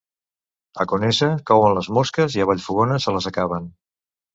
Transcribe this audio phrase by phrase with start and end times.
[0.83, 3.75] A Conesa couen les mosques i a Vallfogona se les acaben.